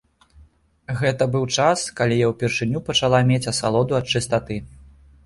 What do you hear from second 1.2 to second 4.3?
быў час, калі я ўпершыню пачала мець асалоду ад